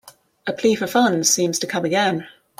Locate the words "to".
1.59-1.67